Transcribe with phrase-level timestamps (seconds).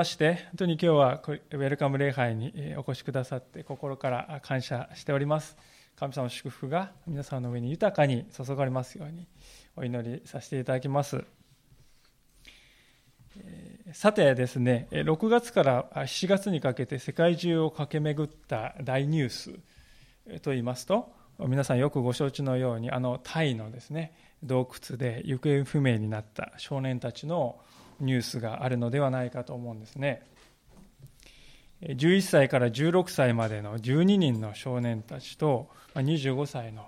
[0.00, 5.58] まして、本当に今日はウェルカム礼拝にお越しくださって心から感謝しております。
[5.94, 9.28] 神様の祝福が皆さんの上に豊かに注がれますように
[9.76, 11.22] お祈りさせていただきます。
[13.92, 27.60] さてですね、6月から7月にかけて世界中を駆け巡った大ニュースといいますと、皆さんよくご承知のように、あのタイのですね、洞窟で行方不明になった少年たちの
[28.00, 30.26] ニュースがあるのではないかと思うんですね。
[31.82, 36.86] 11歳から16歳までの12人の少年たちと25歳の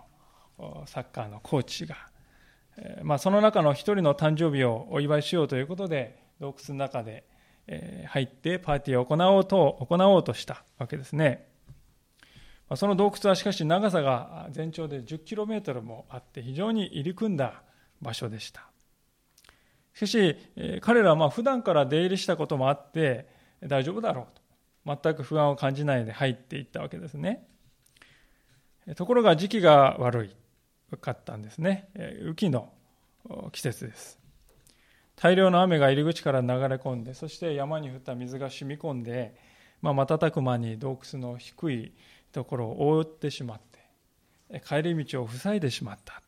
[0.86, 1.96] サッカーのコーチが、
[3.02, 7.24] まあ、その中の1人の誕生日をお祝いしようということで洞窟の中で
[8.08, 11.48] 入ってパーティーを行おうと行おうとしたわけですね。
[12.74, 17.62] その洞窟はしかし長さが全長で 10km もあって非常に入り組んだ
[18.00, 18.71] 場所でした。
[19.94, 20.36] しかし、
[20.80, 23.26] 彼らはまあ普段から出入りしたこともあって
[23.60, 24.28] 大丈夫だろ
[24.86, 27.46] うと全く不安を感じないで入っていったわけですね。
[28.96, 31.88] ところが時期が悪いかったんですね。
[32.22, 32.72] 雨季の
[33.52, 34.18] 季節です。
[35.14, 39.36] 大量の雨が入り口から流れ込んで、そして山に降った水が染み込んで、
[39.80, 41.92] まあ、瞬く間に洞窟の低い
[42.32, 43.60] ところを覆ってしまっ
[44.50, 46.21] て、帰り道を塞いでしまった。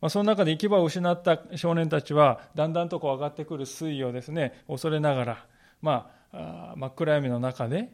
[0.00, 5.46] まあ、その中で行き場を失った少年たちは、だんだんとこう上がってくる水位をですね、恐れながら、
[5.80, 7.92] まあ、真っ暗闇の中で、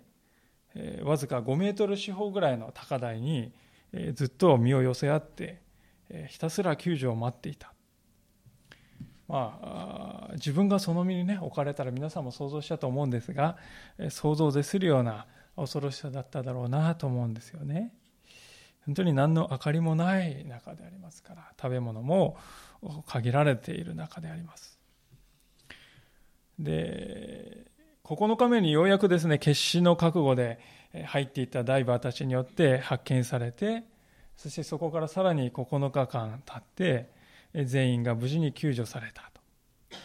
[0.74, 3.52] えー、わずか5メートル四方ぐらいの高台に、
[3.92, 5.60] えー、ずっと身を寄せ合って、
[6.08, 7.72] えー、ひたすら救助を待っていた。
[9.28, 13.56] まあ、自分がその身にね、置かれたら皆さんも想像したと思うんですが、
[13.98, 17.94] え想像を絶するような恐ろしさだっただろうなと思うんですよね。
[18.86, 22.36] 本当に何の明かりもない中でありますから食べ物も
[23.06, 24.78] 限られている中であります。
[26.58, 27.66] で
[28.04, 30.58] 9日目にようやくですね決死の覚悟で
[31.06, 33.84] 入っていたダイバーたちによって発見されて
[34.36, 39.40] そしてそこからさらに9日間経って全員が無事に救助されたと。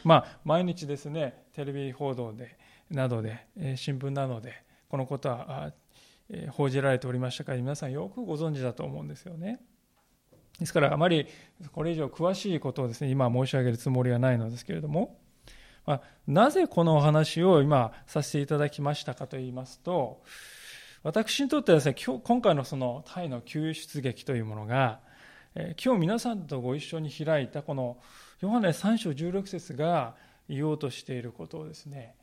[0.04, 2.58] まあ毎日ですねテレビ報道で
[2.92, 4.54] などで新聞などで
[4.90, 5.74] このことは
[6.52, 7.54] 報じられておりましたか？
[7.54, 9.60] ら皆さんよくご存知だと思うんですよね。
[10.60, 11.28] ですからあまり
[11.72, 15.20] これ以上詳しいことをですね今申し上げるつもりはないのですけれども、
[15.86, 20.24] まあ、なぜこのお話を今させていただきましたかといいますと
[21.04, 25.00] 私にとってはですね今日今回のそのタイの救出劇というものが
[25.84, 27.98] 今日皆さんとご一緒に開いたこの
[28.42, 30.16] ヨハネ3章16節が
[30.50, 32.16] 言おうとしていることをですね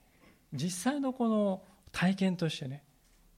[0.53, 1.63] 実際のこの
[1.93, 2.83] 体験としてね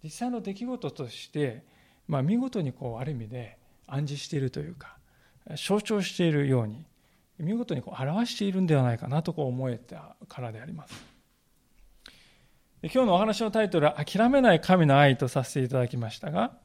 [0.02, 1.64] 実際の出来事として、
[2.06, 4.96] まあ、見事にこうある意味で暗示しているというか
[5.56, 6.84] 象徴しているように
[7.38, 11.16] 見事にこう表しているんではないかなとこう思えたからであります。
[12.82, 16.58] 今日のお話のタイトルは「諦めない神の愛」とさせていただきましたが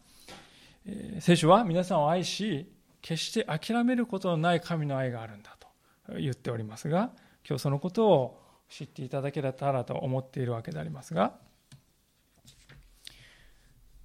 [1.19, 2.71] 聖書は皆さんを愛し
[3.01, 5.67] 決して諦めることのない神の愛があるんだと
[6.19, 7.11] 言っておりますが
[7.47, 11.33] 今日そのことを知っていただけたらと思っているわけでありますが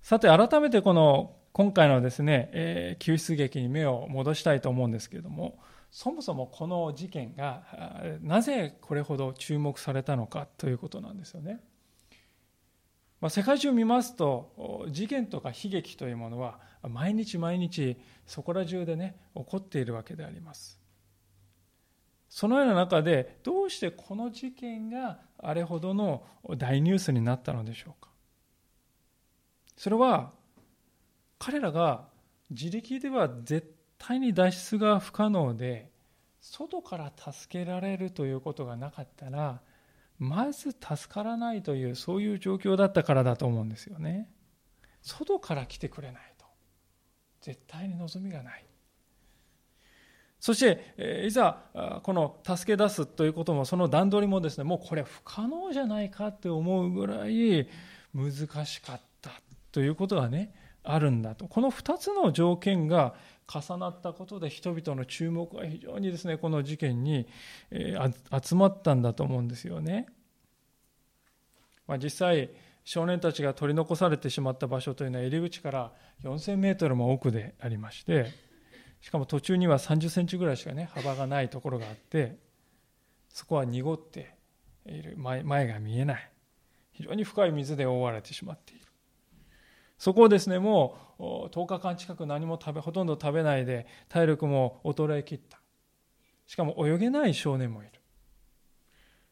[0.07, 5.59] さて、改めてこの今回のですね、えー、救出劇に目を戻したいと思うんですけれども、
[5.91, 7.65] そもそもこの事件が
[8.23, 11.59] なぜこれほど注目されたのかということなんですよね。
[13.21, 17.97] まあ、世界中見ますと事件とか悲劇というものは毎日毎日
[18.29, 20.81] そこら中でね起こっているわけであります。
[22.29, 26.25] そのような中でどうしてこの事件があれほどの
[26.57, 28.11] 大ニュースになったのでしょうか。
[29.77, 30.33] それは
[31.39, 32.09] 彼らが
[32.51, 35.91] 自力では絶対に脱出が不可能で
[36.41, 39.61] 外から助けられるということがなかったら
[40.19, 44.31] まず助からないというそういう状況だったからだと思うんですよね。
[45.03, 46.47] 外から来てくれないと。
[47.43, 48.65] 絶対に望みがない。
[50.41, 57.69] そしていざこの助け出すということもその段取りもですねもうこれ不可能じゃないかって思うぐらい
[58.15, 58.33] 難
[58.65, 59.01] しかっ
[59.77, 61.49] ということがねあるんだと。
[61.49, 63.15] この2つの条件が
[63.47, 67.29] 重なったことで人々の注目が非常にですねこの事件に
[67.71, 70.07] 集まったんだと思うんですよね。
[71.87, 72.49] まあ、実際
[72.85, 75.93] 少年たちが取り残されてしまった場所というのは入り口から
[76.25, 78.33] 4000メートルも奥でありまして
[79.03, 82.39] しかも途中には30センチぐらいしかね幅がないところがあって
[83.29, 84.35] そこは濁って
[84.87, 85.19] いる。
[85.19, 86.31] 前が見えない。
[86.93, 88.86] 非常に深い水で覆われてしまっている。
[89.99, 95.61] そこをですね、もう10日間近く何も食べ、ほとんど食べないで、体力も衰え切った。
[96.47, 97.93] しかも泳げない少年もいる。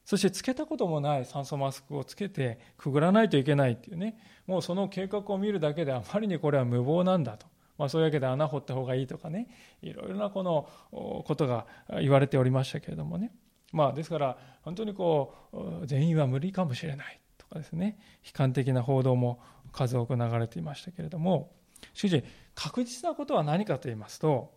[0.05, 7.47] そしてつけたこともない酸素マスクをつけてくぐらないといけないっていうね、もうその計画を見るだけであまりにこれは無謀なんだと。
[7.79, 9.49] まあ、そういうわけで穴掘った方がいいとかね、
[9.83, 11.67] いろいろなこのことが
[12.01, 13.33] 言われておりましたけれどもね。
[13.73, 19.41] まあ、ですから、本当にこう、全員は無理かもしれないとかですね、悲観的な報道も
[19.75, 21.53] 数多く流れていましたけれども、
[21.93, 22.25] しかし、
[22.55, 24.55] 確実なことは何かと言いますと、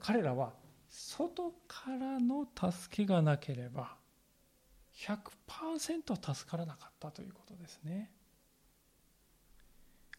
[0.00, 0.52] 彼らは
[0.90, 3.96] 外からの助けがなければ、
[4.94, 8.10] 100%助からなかったということですね。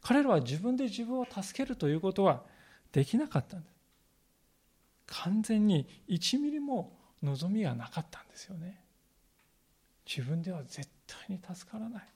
[0.02, 2.44] 彼らは自分で自分を助けるということは
[2.92, 3.76] できなかったんです。
[5.08, 8.84] 完全に1ミリも望みはなかったんですよね。
[10.06, 12.08] 自分では絶対に助からない。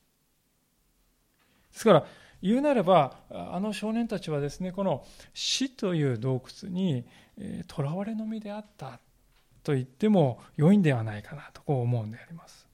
[1.74, 2.06] ですから
[2.42, 7.06] 言うなればあの少年たちはですねこの死という洞窟に
[7.68, 9.00] とらわれの身であった
[9.64, 12.68] と言っても良いんではないかなとこう思うんであります。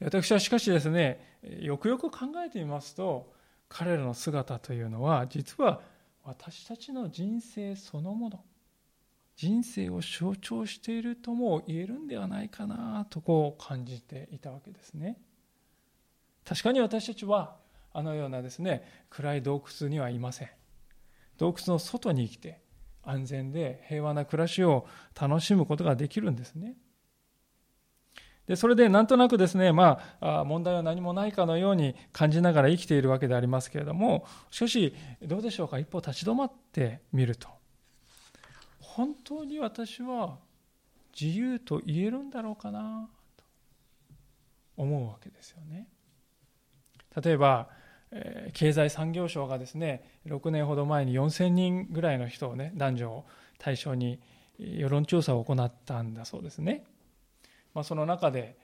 [0.00, 3.32] 私はしかしですねよくよく考えてみますと
[3.68, 5.80] 彼らの姿というのは実は
[6.24, 8.40] 私たちの人生そのもの
[9.34, 15.16] 人生を象徴しているとも言えるんではないかなとこう感じていたわけですね
[16.48, 17.56] 確かに私たちは
[17.92, 20.48] あのようなですね暗い洞窟にはいません
[21.36, 22.60] 洞窟の外に生きて
[23.02, 24.86] 安全で平和な暮らしを
[25.18, 26.76] 楽しむことができるんですね。
[28.46, 37.48] でそれでなんとなくですね、まあ、問題は何もないかのように感じながら生きているわけでありますけれども、しかし、どうでしょうか、一歩立ち止まってみると、
[38.80, 40.38] 本当に私は
[41.18, 43.44] 自由と言えるんだろうかなと
[44.78, 45.86] 思うわけですよね。
[47.22, 47.68] 例えば、
[48.54, 53.26] 経済産業省がですね6年ほど前に4000人ぐらいの人をね男女を
[53.58, 54.18] 対象に
[54.58, 56.84] 世論調査を行ったんだそうですね、
[57.74, 58.56] まあ、その中で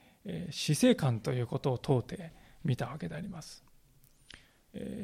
[0.50, 2.32] 死生観ということを問うて
[2.64, 3.62] みたわけであります。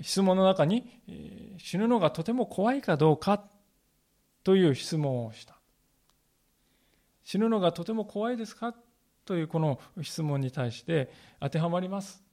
[0.03, 3.44] 質問の中に死ぬのがとても怖いかどうか
[4.43, 5.61] という質問をした。
[7.23, 8.75] 死ぬのがとても怖いですか
[9.26, 12.25] というこの質問に対して当てはまります。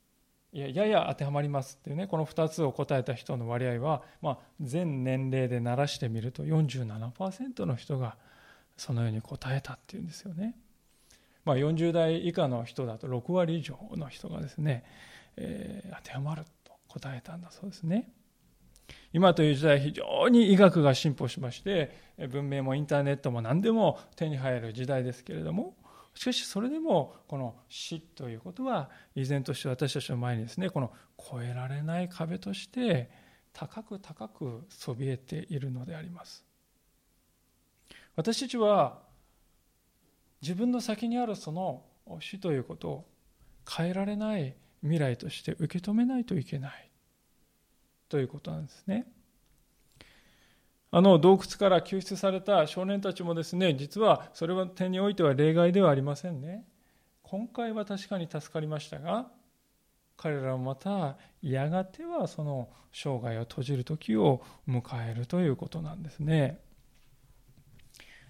[0.54, 8.18] いややや当てはまりますっていうねこの2つを答えた人の割合は、まあ、全年齢でならしてみると47%の人が
[8.78, 10.56] そのように答えたっていうんですよね。
[11.44, 14.84] まあ、40代以下の人だと6割以上の人がですね、
[15.38, 18.10] えー、当てはまると答えたんだそうですね。
[19.14, 21.92] 今という時代非常に医学が進歩しまして
[22.30, 25.76] 文明もインターネットも何でも手に入る時代ですけれども
[26.18, 33.12] しかしそれでもこの死ということは依然として私たちの前にですねこの越えられない壁として
[33.54, 36.44] 高く高くそびえているのであります。
[38.16, 38.98] 私たちは
[40.42, 41.84] 自分の先にあるその
[42.20, 43.06] 死ということを
[43.70, 46.90] 変えられない未来として受け止めないといけない
[48.10, 49.06] ということなんですね。
[50.91, 56.65] あの洞窟から救出された少年たちもですね、実はそれは点においては例外ではありませんね。
[57.24, 59.27] 今回は確かに助かりましたが、
[60.15, 66.60] 彼らもまたやがてはその生涯を閉じる時を迎えるということなんですね。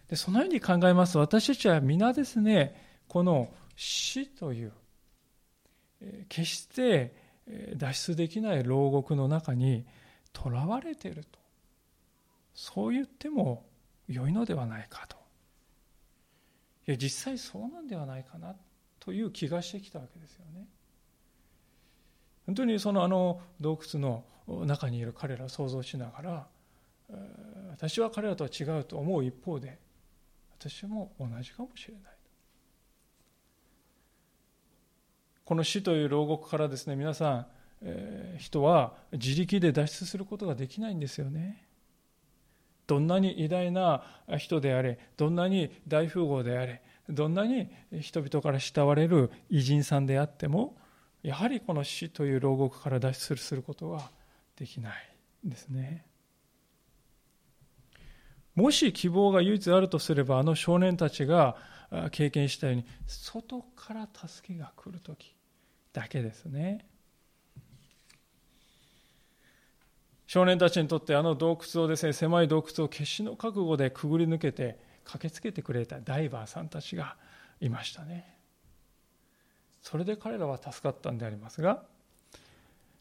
[0.09, 2.75] でそのように考えますと私たちは皆ですね
[3.07, 4.73] この死という
[6.29, 7.13] 決して
[7.75, 9.85] 脱出できない牢獄の中に
[10.31, 11.36] とらわれていると
[12.57, 13.67] そう言っても
[14.07, 15.15] 良いのではないかと。
[16.87, 18.55] いや実際そうなんではないかな
[18.99, 20.67] という気がしてきたわけですよね。
[22.47, 24.23] 本当にそのあの洞窟の
[24.65, 26.47] 中にいる彼らを想像しながら
[27.69, 29.77] 私は彼らとは違うと思う一方で
[30.57, 32.13] 私も同じかもしれない。
[35.45, 37.47] この死という牢獄からですね皆さん、
[37.83, 41.66] えー、人は自力で脱出することができないんですよね。
[42.87, 44.03] どんなに偉大な
[44.37, 50.77] 人であれどんなに大富豪であれどんなに人々から慕われる偉人さんであっても
[51.21, 54.09] やはりこの死という牢獄から脱出することは
[54.55, 54.93] できない
[55.45, 56.05] んですね。
[58.55, 61.55] もし希望が唯一あるとすればあの少年たちが
[62.11, 65.35] 経験したように外から助けが来る時
[65.93, 66.85] だけですね。
[70.27, 77.15] 少年たちにとってあの洞窟をですね狭い洞窟を決死の覚悟でくぐり抜けて駆けつけてくれたダイバーさんたちが
[77.61, 78.37] いましたね
[79.81, 81.83] それで彼らは助かったんでありますが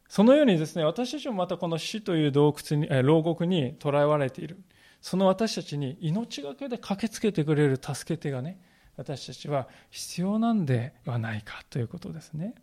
[0.08, 4.60] そのようにですね私たちもまたこの死という洞窟に牢獄にとらわれている
[5.00, 8.60] その私たちに命がけで駆けつけてくれる助け手がね
[8.96, 12.54] 私たちは必要なんではないかということですね。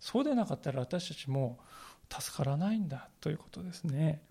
[0.00, 1.58] そうでなかったら私たちも
[2.10, 4.22] 助からないんだということですね。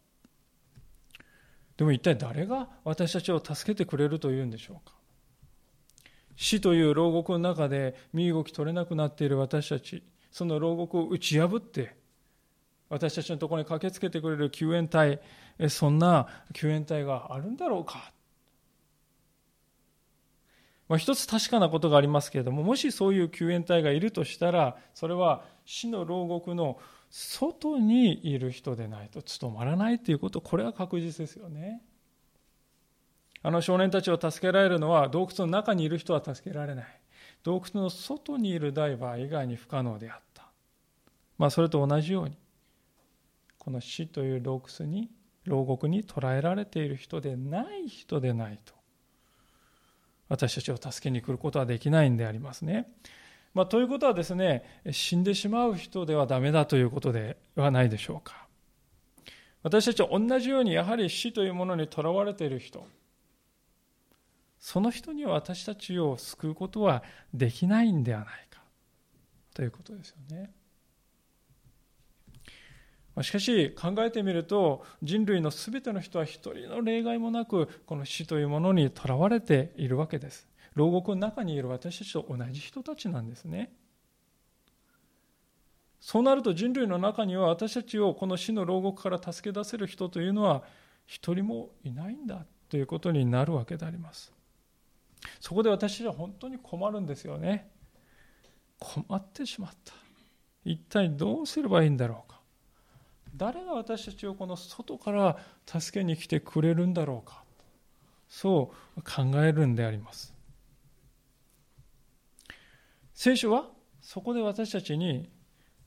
[1.78, 4.96] でも一体誰が私たちを助けてくれるというんでしょうか
[6.36, 11.96] 死という牢獄の中で身動き取れなくなっている私たち、その牢獄を打ち破って、
[12.90, 15.20] 私たちのところに駆けつけてくれる救援隊、
[15.68, 18.12] そんな救援隊があるんだろうか。
[20.88, 31.82] まあ、一つ確かなことがありますけれども、もしそういう救援隊がいるとしたら、それは死の牢獄の外にいる人でないと務まらないということ、これは確実ですよね。
[33.44, 36.86] あの少年たちを助けられるのは洞窟の中にいる人は助けられない。
[37.44, 40.50] 洞窟の外にいるダイバー以外に不可能であった。
[41.38, 42.38] まあそれと同じように、
[43.58, 45.10] この死という洞窟に、
[45.46, 48.74] 牢獄に捕らえられている人でない人でないと、
[50.28, 52.92] 私たちを助けに来ることはできないんでありますね。
[53.58, 58.46] まあ、ということはですね、死んでしまう人ではダメだということではないでしょうか。
[59.64, 62.86] 私たちは同じようにやはり死というものにとらわれている人、
[64.60, 67.02] その人には私たちを救うことは
[67.34, 68.62] できないんではないか
[69.56, 70.52] ということですよね。
[73.24, 80.48] しかし考えてみると人類の全ての人は一人の例外もなくこの死というものにとらわれているわけです。
[80.78, 83.74] 牢獄の中にいる私たちと同じ人たちなんですね。
[86.00, 90.64] そうなると人類の中には私たちをこの死の牢獄から助け出せる人というのは
[91.08, 94.32] 一人もいないんだということになるわけであります。
[95.40, 97.72] そこで私たちは本当に困るんですよね。
[98.78, 99.94] 困ってしまった。
[100.64, 102.40] 一体どうすればいいんだろうか。
[103.36, 107.44] 誰が私たちをこの外から助けに来てくれるんだろうか。
[108.30, 110.37] そう考えるんであります。
[113.18, 113.66] 聖書は
[114.00, 115.28] そこで私たちに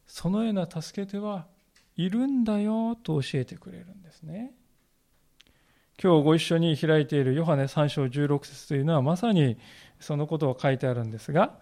[0.05, 1.47] そのような助け手は
[1.95, 4.51] いるんだよと教えてくれるんですね。
[6.03, 9.59] 今日ご一緒に開いているヨハネ3章16節というのはまさに
[10.01, 11.57] そのことを書いてあるんですが、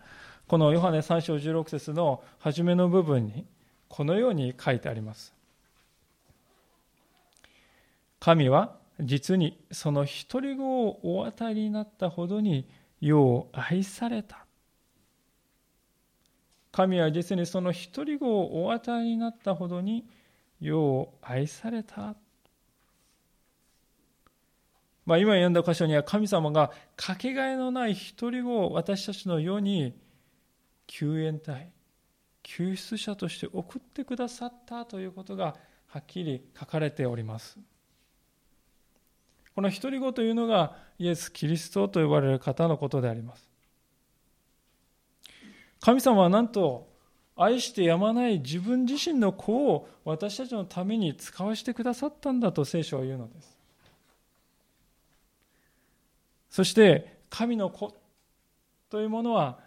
[0.47, 3.45] このヨハネ3章16節の初めの部分に
[3.89, 5.35] このように書いてあります。
[8.21, 12.67] 神は実にその一人子をお与えになったほどに
[13.03, 14.48] 世を愛された。
[16.79, 20.07] 神は実にその一人子をお与えになったほどに
[20.61, 22.15] 世を愛された。
[25.05, 29.93] まあ、今読んだ箇所には神様がかけがえのない一人子を私たちの世に
[30.87, 31.73] 救援隊、
[32.45, 35.57] 救出者として送ってくださったということが
[35.89, 37.59] はっきり書かれております。
[39.57, 43.48] この一人子というのがイエス・キリストと呼ばれる方のことであります。
[45.81, 46.89] 神様はなんと
[47.37, 53.57] 愛してやまない自分自身の子を私たちのために使わせてくださったんだと聖書は言うのです。
[56.51, 57.95] そして神の子
[58.91, 59.61] というものは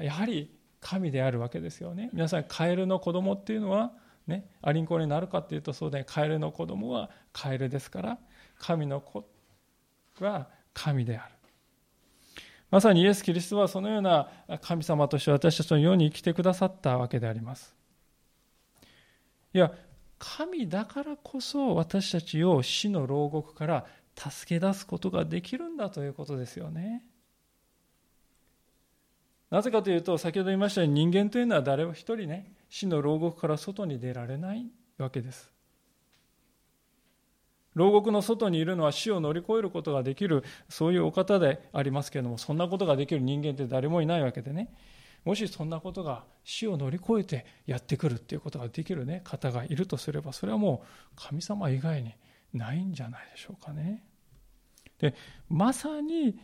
[0.00, 0.50] やはり
[0.80, 2.10] 神であるわけですよね。
[2.12, 3.92] 皆さん、カエルの子供っていうのは、
[4.26, 8.18] ね、アリンコになるかっていうとそうで、カエルの子供はカエルですから、
[8.58, 9.28] 神の子
[10.20, 11.34] は神である。
[12.70, 14.28] まさにイエス・キリストはそのような
[14.62, 17.74] 神様として私たちのように生きてくださったわけであります。
[19.52, 19.72] いや、
[20.18, 23.86] 神だからこそ私たちを死の牢獄から
[24.16, 27.04] 助け出すことができるんだということですよね。
[29.50, 35.52] なぜかというと、先ほど言いましたように人間というのは誰も一人ね、死の牢獄から外に出られないわけです。
[37.74, 44.72] 牢獄の外にいるのは死を乗り越えることができるそういうお方でありますけれどもそんなことができる人間って誰もいないわけでね
[45.24, 50.86] もしそんなことが死を乗り越えてやってくるっていうことができる、ね、方がいるとすればそれはもう
[51.16, 52.14] 神様以外に
[52.54, 54.02] ないんじゃないでしょうかね。
[54.98, 55.14] で
[55.48, 56.38] まさに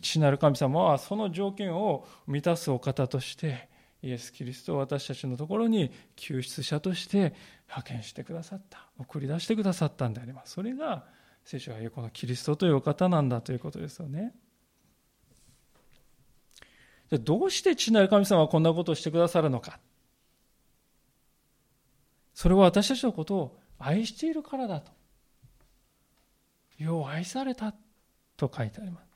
[0.00, 3.68] 父なる神様はその条件を満たすお方として
[4.02, 7.34] イエス・キリストを私たちのところに救出者として
[7.66, 10.52] 派遣してくださった、送り出してくださったんであります。
[10.52, 11.04] それが
[11.44, 14.34] 聖書が言うこのキリストというお方なんだということですよね。
[17.10, 19.80] じゃどうして父なる神様はこんなことをしてくださるのか。
[22.34, 24.92] それは私たちのことを愛しているからだと。
[26.78, 27.74] 世を愛された
[28.36, 29.08] と書いてあります。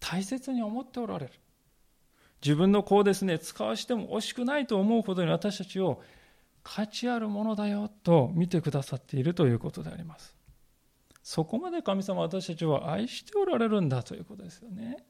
[0.00, 1.32] 大切に思っておられる。
[2.44, 6.02] 自分の子をですね、使わしても惜しくないと思うほどに私たちを
[6.62, 10.36] 価値あるものだよと見てくださっているということであります。
[11.22, 15.06] そこまで神様私たちを愛しておられるんだということですよね。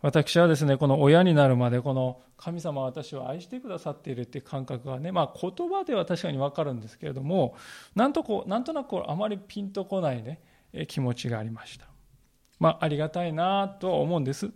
[0.00, 7.56] 私はですね、この親になるまで、この神様は私を愛してくださっているっていう感覚がね、まあ言葉では確かにわかるんですけれども、
[7.94, 10.40] なんとこう、なんとなくあまりピンとこないね、
[10.88, 11.86] 気持ちがありました。
[12.58, 14.50] まあありがたいなとは思うんです。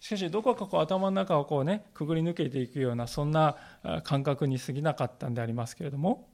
[0.00, 3.56] しかし、どこかこう頭の中をこうね、くぐり抜けていくような、そんな
[4.02, 6.28] 感覚に過ぎなかったんでありますけれども、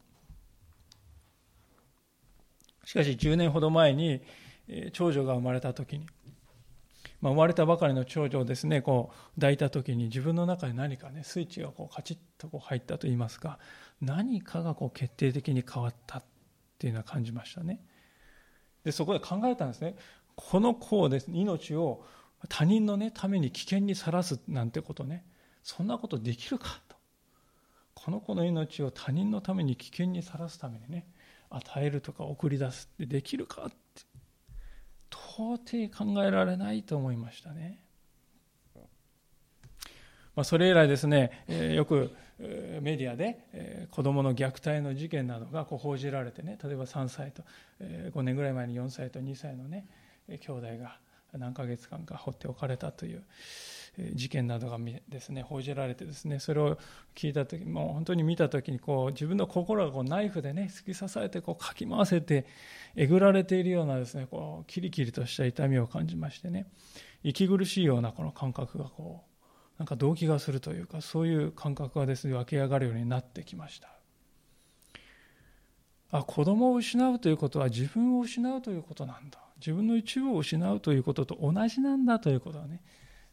[2.84, 4.22] しかし10年ほど前に、
[4.92, 6.06] 長女が生まれた時に、
[7.20, 13.58] まあ、生まれたばかりの長女をですねこう抱いた時に自分の中に何かねスイッチがこうカチッとこう入ったといいますか
[14.00, 16.24] 何かがこう決定的に変わったっ
[16.78, 17.80] ていうのは感じましたね。
[18.84, 19.96] でそこで考えたんですね。
[20.34, 22.04] この子をですね命を
[22.48, 25.24] 他人のねために危険にさらすなんてことね。
[25.62, 26.96] そんなことできるかと。
[27.94, 31.06] この子の命を他人のために危険にさらすためにね
[31.50, 33.76] 与えるとか送り出すってできるかって。
[35.10, 37.80] 到底考えられないと思いましたね。
[40.34, 47.42] まあ、それ以来ですね、えー、よくメディアで、子どもの虐待の事件などがこう報じられてね例えば3歳と、
[47.80, 49.86] えー、5年ぐらい前に4歳と2歳のね
[50.28, 50.98] 兄弟が
[51.36, 53.22] 何ヶ月間か放っておかれたという
[54.14, 54.78] 事件などが
[55.08, 56.78] ですね報じられてですねそれを
[57.14, 62.46] 聞いた時もう本当に見た時にこう自分の心がこうナイフでね突き刺されてこうかき回せて
[62.94, 66.66] えぐられているようなですねこうキリキリとした痛みを感じましてね
[67.22, 69.36] 息苦しいようなこの感覚がこう
[69.78, 73.88] なんか動悸がするというかそういう感覚がですね湧き上がるようになってきました。
[76.10, 79.45] あ子供を失うということは自分を失うということなんだ。
[79.58, 82.82] 自分の一部を失うということと同じなんだということはね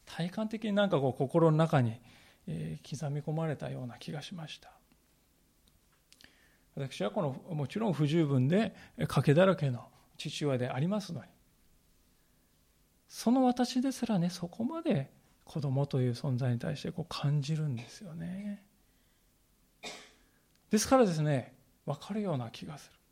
[0.05, 1.99] 体感的になんかこう心の中に、
[2.45, 4.69] え刻み込まれたような気がしました。
[6.75, 11.27] 私はこのもちろん不十分で賭けだらけの父親でありますのに
[13.07, 15.11] その私ですらねそこまで
[15.45, 18.63] 子供という存在に対してこう感じるんですよね。
[20.71, 21.53] ですからですね
[21.85, 23.02] 分かるような気がする。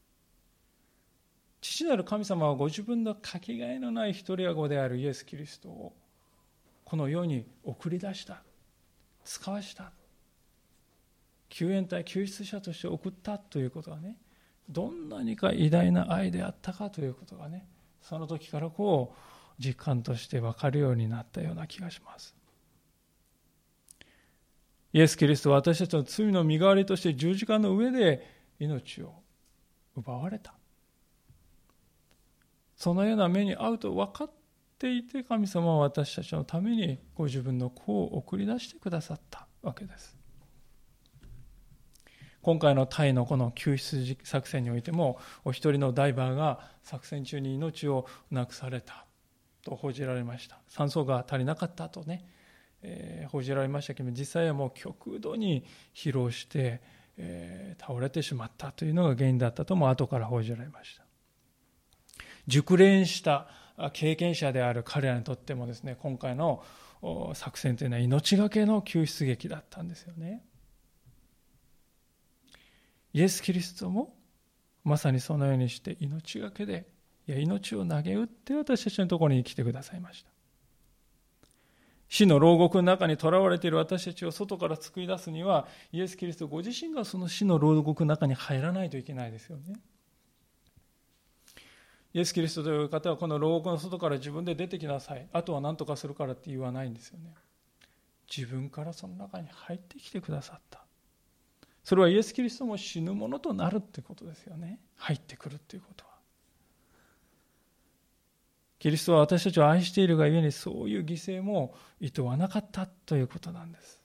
[1.61, 5.93] 父なる神様はご自分のかけがえのない一人親子であるイエス・キリストを
[6.83, 8.41] この世に送り出した
[9.23, 9.91] 使わした
[11.49, 14.17] 救援隊救出者として送ったということはね
[14.67, 17.65] どんなにか偉大な愛であったかということがね
[18.01, 22.35] その時からこう実感として分かるようになったような気がします。
[24.93, 28.27] イエス・キリストは私たちの罪の身代わりとして十字架の上で
[28.59, 29.13] 命を
[29.95, 30.53] 奪われた。
[32.81, 34.31] そのような目に遭うと分かっ
[34.79, 40.17] ていて神様は私たちのためにご自分の子を送り出してくださったわけです。
[42.41, 49.05] 今回のタイのこの救出作戦においてもお一人のダイバーが作戦中に命をなくされた
[49.63, 50.57] と報じられました。
[50.67, 52.25] 酸素が足りなかったとね、
[52.81, 56.81] えー、報じられましたけど実際はもう極度に疲労して、
[57.17, 61.00] えー、倒れてしまったというのが原因だったとも後から報じられました。
[62.51, 63.47] 熟練した
[63.93, 66.63] 経験者である彼らにとってもですね今回の
[67.33, 70.43] 作戦というのは命がけの救出劇だったんですよね。
[73.13, 74.13] イエス・キリストも
[74.83, 76.87] まさにそのようにして命がけで
[77.27, 80.29] いや命を投げ打って私たちのところに来てくださいました。
[82.09, 89.79] 死の牢獄の中にとらわれている私たちを外から救い出すにはイエス・キリストご自身がその死の牢獄の中に入らないといけないですよね。
[92.13, 95.27] イエス・キリストという方はこの牢獄の外から自分で出てきなさい。
[95.31, 97.33] あとは何とかするからって言わないんですよね。
[98.29, 100.83] 自分からその中に入ってきてくださった。
[101.83, 104.79] それはイエス・キリストも死ぬものとなるってことですよね。
[104.97, 106.11] 入ってくるっていうことは。
[108.77, 113.99] キリストは私たちを愛しているがゆえにそういう犠牲も意図はなかったということなんです。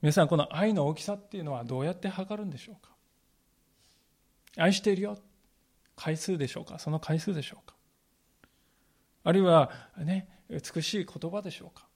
[0.00, 2.90] 皆さんこの愛の大きさっていうのはどうやって測るんでしょうか？
[4.56, 5.18] 愛しているよ
[5.96, 6.78] 回数でしょうか？
[6.78, 7.74] その回数でしょうか？
[9.24, 11.86] あるいはね美しい言葉でしょうか？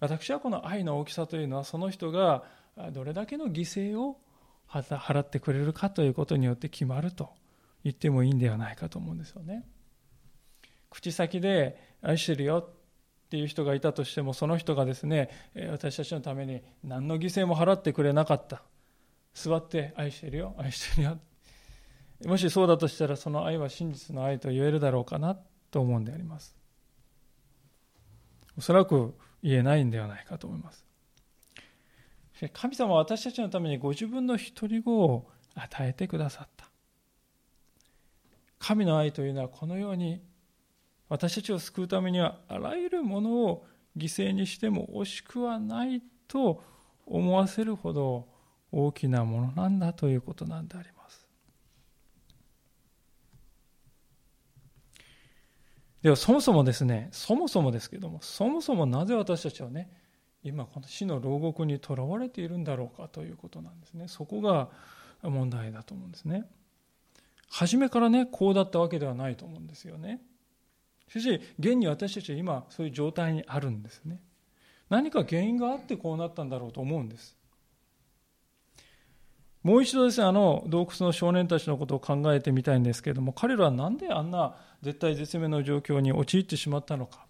[0.00, 2.44] 私はこの愛の大きさというのはその人が
[2.92, 4.20] どれだけの犠牲を
[4.68, 7.30] 払ってくれるかということによって決まると
[7.82, 9.66] 言ってもいいんではないかと思うんですよね。
[10.90, 15.30] 口先で愛してるよっていう人がいたとしてもその人がですね
[15.70, 18.62] 私たちのために何の犠牲も払ってくれなかった。
[19.34, 21.18] 座って愛してるよ愛してるよ
[22.24, 25.38] もしそうだとしたらその愛は真実の愛と言えるだろうかな
[25.70, 26.56] と思うんであります。
[28.56, 30.84] おそらく言えないんではないかと思います。
[32.52, 36.68] 神様は私たちのためにご自分の一人子を与えてくださった。
[38.58, 40.20] 神の愛というのはこのように
[41.08, 46.62] 私たちを救うためにはあらゆるものを犠牲にしても惜しくはないと
[47.06, 48.28] 思わせるほど
[48.70, 50.97] 大きなものなんだということなんであります。
[56.02, 59.90] ではそもそもですね、そもそもですけども、そもそもなぜ私たちはね、
[60.44, 64.06] 今この死の牢獄にとらわれているんだろうかということなんですね。
[64.06, 64.68] そこが
[65.22, 66.44] 問題だと思うんですね。
[67.50, 70.20] 初めからね、こうだったわけではないと思うんですよね。
[71.08, 74.20] しかし、現に私たちは今、そういう状態にあるんですね。
[74.90, 77.37] 何か原因があってこうなったんだろうと思うんです。
[79.68, 87.26] もう一度ですね、あの洞窟の少年たちのことを考えてみたいんですけれども、彼らは何であんな絶対絶命の状況に陥ってしまったのか。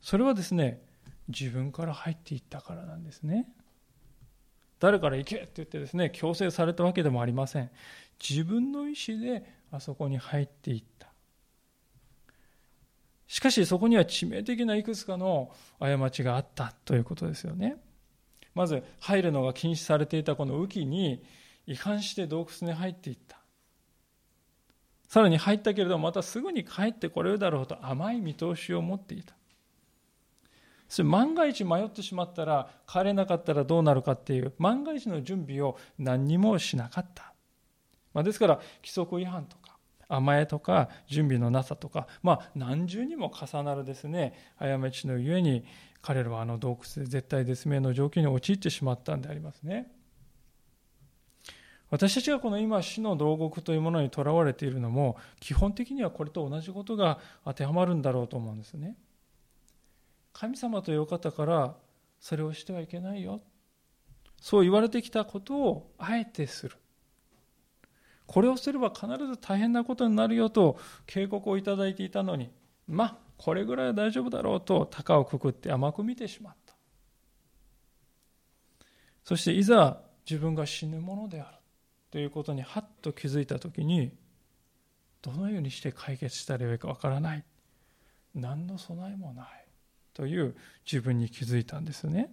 [0.00, 0.80] それはですね、
[1.26, 3.48] 自分から入っていったからなんですね。
[4.78, 7.70] 誰から行けって言ってですね、強制されたわけでもありません。
[8.20, 11.08] 自分の意思であそこに入っていった。
[13.26, 17.78] しかしそこには致命的ないくつかの過ちがあったということですよね。
[18.56, 21.22] まず入るのが禁止されていたこの雨季に
[21.66, 23.36] 違反して洞窟に入っていった。
[25.08, 29.34] さらに入ったけれどもまたすぐに帰ってこれるだろうと甘い見通しを持っていた。
[30.88, 37.34] それ万が一迷ってしまったら帰れなかったらどうなるかっていう万が一の準備を何にもしなかった。
[38.14, 39.65] まあ、ですから規則違反とか
[40.08, 45.64] 甘えとか準備のなさとか、まあ、何重にも重なるですね過ちのゆえに
[46.02, 49.92] 彼らはあの洞窟で絶対絶命の状況に陥ってしまったんでありますね。
[51.88, 58.96] 私たちがこの今死の牢獄というものにとらわれているのも基本的にはこれと同じことが当てはまるんだろうと思うんですね。
[60.32, 61.76] 神様というお方から
[62.20, 63.40] それをしてはいけないよ。
[64.40, 66.76] そう言われてきたことをあえてする。
[68.26, 72.50] これをすれば必ず大変なことになるよと警告をいただいていたのに、
[72.88, 76.74] まあ、これぐらいは大丈夫だろうと高をくくって甘く見てしまった。
[79.24, 81.56] そしていざ自分が死ぬものである
[82.10, 84.12] ということにはっと気づいたときに、
[85.22, 87.44] どのようにして解決したらよいかわからない。
[88.34, 89.46] 何の備えもない。
[90.14, 90.56] という
[90.90, 92.32] 自分に気づいたんですね。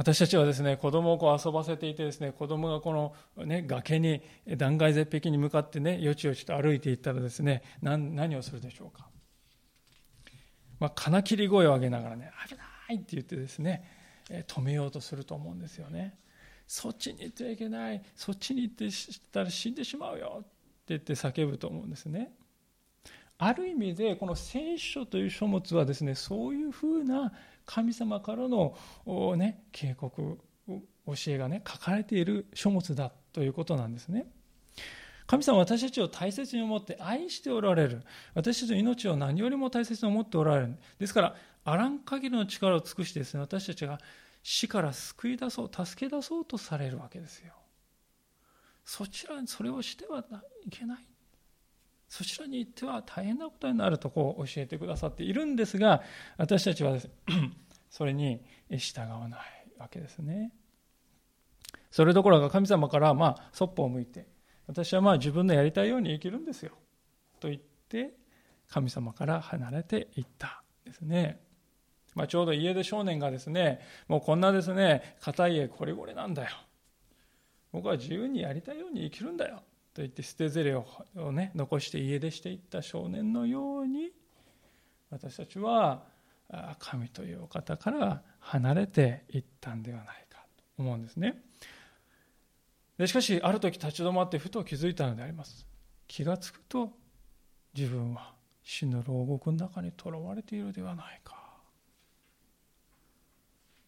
[0.00, 4.22] 私たちはですね、子供をこう遊ばせていてですね、子供がこのね、崖に、
[4.56, 9.10] 断崖絶壁に向かってね、よちよちと歩いていったらですね、何何をするでしょうか。
[10.78, 13.84] まあ、金切り声を上げながらね、危ないって言ってですね、
[14.30, 16.18] 止めようとすると思うんですよね。
[16.66, 20.48] そっちに行ってはいけない、そっちに行ってしたら死んでしまうよって
[20.86, 22.32] 言って叫ぶと思うんですね。
[23.36, 27.32] ある意味でこの聖書という書物はですねそういうふうな
[27.66, 28.76] 神様からの、
[29.36, 34.26] ね、警告教えがね書かれている書物だということなんですね。
[35.26, 38.02] 神様は私たちを大切に思って愛しておられる。
[38.34, 40.76] 私たちの命を何よりも大切に思っておられる。
[40.98, 44.00] ですからあらん限りの力を尽くしてですね私たちが
[44.42, 47.52] 死から救い出そう助け出そうとされるわけですよ。
[48.84, 50.24] そちらにそれをしては
[50.66, 51.09] いけない。
[52.10, 56.02] そちらに行っては大変なことになるとこう教えてくださっているんですが
[56.36, 56.98] 私たちは
[57.88, 59.40] それに従わない
[59.78, 60.52] わけですね。
[61.90, 64.26] それどころか神様からまあそっぽを向いて
[64.66, 66.72] 私はまあ自分のやりたいように生きるんですよ
[67.38, 68.12] と言って
[68.68, 71.40] 神様から離れていったですね、
[72.14, 76.50] まあ、ちょうど家出少年がですねもうこんなですね硬い家これこれなんだよ。
[77.72, 79.62] 僕は自由にやりたいように生きるんだよ。
[79.92, 80.86] と言って捨てゼレを
[81.32, 84.12] ね残して家出していった少年のように
[85.10, 86.04] 私たちは
[86.78, 91.42] 神というお方から離れていったんではないかと思うんですね。
[92.98, 95.66] でしかしある時立ち止まってふと気づいたのであります。
[96.06, 96.90] 気がつくと
[97.74, 101.40] 自分は死の牢獄の中にとらわれているではないか。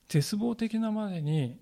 [0.09, 1.59] 絶望的なまでに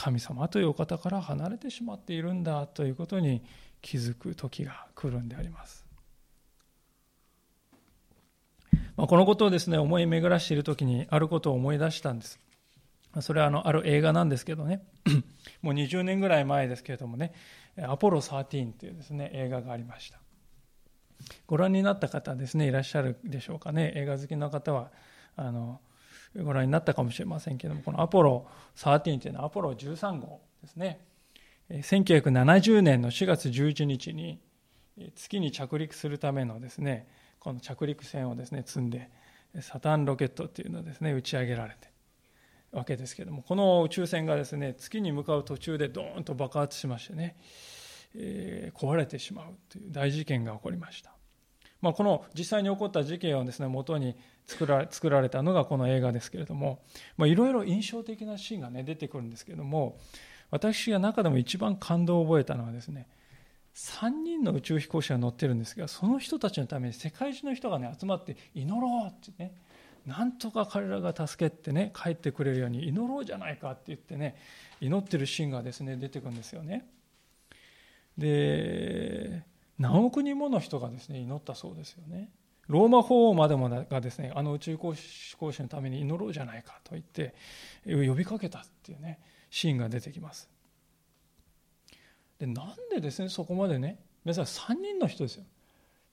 [0.00, 3.42] 神様というお方から離れてしまっているんだということに
[3.82, 5.84] 気づく時が来るんであります。
[8.96, 12.40] まあ、このことをですね思い巡らしている時にあることを思い出したんです。
[13.20, 14.82] それはあのある映画なんですけどね
[15.60, 17.32] もう20年ぐらい前ですけれどもね
[17.76, 20.20] 「アポロ13」というですね映画がありました
[21.46, 24.92] ご覧になった方ですねいらっしゃるでしょうかね映画好きの方は
[25.34, 25.80] あの
[26.36, 31.00] ご覧になったかもしれませんけれどもこのアポロ13というのはアポロ13号ですね
[31.70, 34.38] 1970年の4月11日に
[35.14, 39.10] 月に着陸するためのですねこの着陸船をですね積んで
[39.60, 41.90] サタンロケットっていうのをですね打ち上げられて
[42.72, 47.36] わけですけれどもこの宇宙船がですね月に向かう途中でドーンと爆発しましてね
[48.14, 51.12] えー、壊れてしまうという大事件が起こりました。
[51.80, 54.14] まあ、この実際に起こった事件をですね元に
[54.50, 56.80] 作ら作られたのがこの映画ですけれども
[57.20, 59.98] いろいろ印象的なシーンが、ね、出てくるんですけれども
[60.50, 63.06] 私が中でも一番感動を覚えたのはですね
[63.76, 69.54] 3人の宇宙飛行士が乗ってるんですがその人たちのために世界中の人が、ね、集まって祈ろうってね
[70.04, 74.36] なんとか彼らが助けてね帰ってくれるように祈ろうじゃないかって言ってね
[74.80, 76.88] 祈ってるシーンがですね出てくるんですよね。
[78.18, 79.44] で
[79.78, 82.30] 何億人もの人がですね祈ったそうですよね。
[82.70, 87.34] ローマ法王までもがですねあの宇宙飛行士のために祈ろうじゃないかと言って
[87.84, 89.18] 呼びかけたっていうね
[89.50, 90.48] シーンが出てきます
[92.38, 95.44] でなんでですねそこまでね皆さん3人の人ですよ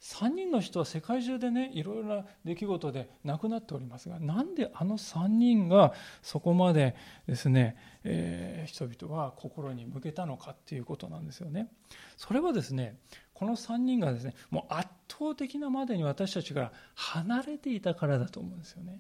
[0.01, 6.95] 3人の人は世界中でねいろいろな出来事で亡くなっておりますがなんであの3人がそこまで
[7.27, 11.67] ですね、えー、人々は心に向けたのかっていうことなんですよね。
[12.15, 12.97] それはですね
[13.37, 18.99] この3人がですねもう圧倒的なまでに私たちから離れていたからだと思うんですよね。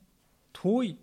[0.53, 0.97] 遠い。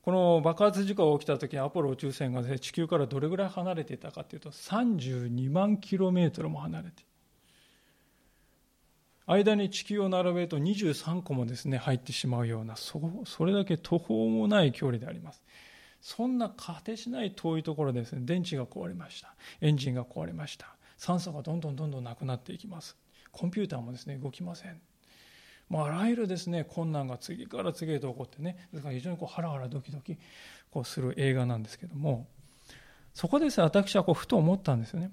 [0.00, 7.04] この爆発事故が起きた時にアポロ宇宙船が、ね、地球からどれぐらい離れていたかというと32万キロメートルも離れて
[9.26, 15.42] 間に地球を並べると23個もですね入ってしまうようなそそれだけ途方もない距離であります。
[16.00, 19.34] そんな果てしない遠いところでですね電池が壊れました。
[19.62, 20.76] エンジンが壊れました。
[20.96, 22.96] 酸素がどんどんどんどんなくなっていきます。
[23.32, 24.80] コンピューターもですね動きません。
[25.68, 30.18] もうあらゆるですね困難が次から次へと起こってねですから非常にこうハラハラドキドキ
[30.70, 32.26] こうする映画なんですけども
[33.14, 35.10] そこでですね私はこうふと思ったんですよね。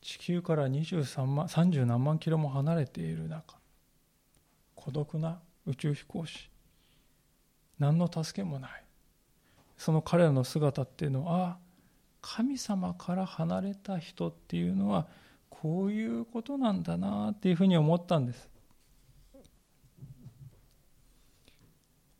[0.00, 3.58] 地球から23万30何万キロも離れている中
[4.74, 6.50] 孤独な宇宙飛行士
[7.78, 8.84] 何の助けもない。
[9.76, 11.58] その彼らの姿っていうのは
[12.22, 15.06] 神様から離れた人っていうのは
[15.48, 18.48] こういうことなんだなっていうふうに思ったんです。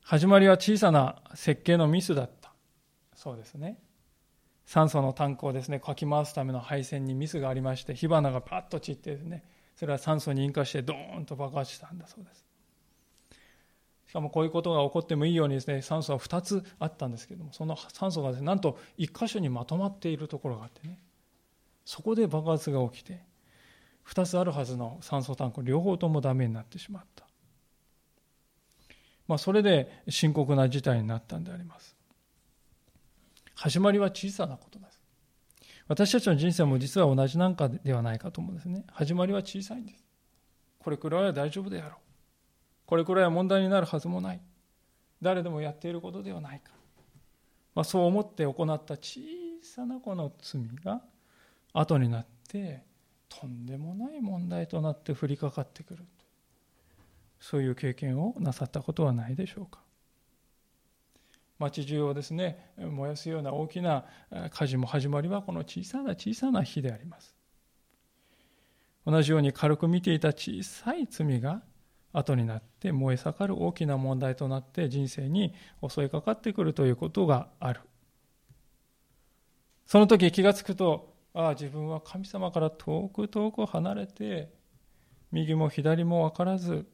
[0.03, 2.53] 始まりは小さな設計のミスだった。
[3.15, 3.79] そうですね。
[4.67, 5.81] 酸素のタンクをですね。
[5.81, 9.45] かき回すための配線にミスがありまして火花がパッと散ってですね
[9.77, 12.50] それは酸素に引火してドーンと爆発したんだそうです。
[14.11, 20.99] しかもこういうことが起こってもいいようにですね酸素は2つあったんですけれどもその酸素がですねなんと1箇所にまとまっているところがあってね
[21.85, 23.23] そこで爆発が起きて
[24.09, 27.25] 2つあるはずの酸素タンク両方ともダメになってしまった、
[29.29, 32.01] まあ、それで深刻な事態になったんであります
[33.61, 35.03] 始まりは小さなことです。
[35.87, 38.85] 私たちの人生も実は同じなんかではないかと思うんですね。
[38.91, 40.03] 始まりは小さいんです。
[40.79, 42.10] これくらいは大丈夫であろう。
[42.91, 44.41] これくらいは問題になるはずもない。
[45.23, 46.73] 誰でもやっていることではないか。
[47.73, 49.21] まあ、そう思って行った小
[49.63, 51.01] さなこの罪が
[51.73, 52.83] 後になって
[53.29, 56.05] とんでもない問題となって降りかかってくる。
[57.39, 59.79] そういう経験をなさったことはないでしょうか。
[61.61, 64.05] 町中をですね燃やすような大きな
[64.51, 67.37] 火事も始まりはこの小さな小さな火であります
[69.07, 71.63] 同じように軽く見ていた小さい罪が
[72.13, 75.55] 後になって燃え盛る大きな問題となって人生に
[75.87, 77.81] 襲いかかってくるということがある。
[79.87, 84.53] その時気がつくとああ自分は神様から遠く遠く離れて
[85.33, 86.87] 右も左も分からず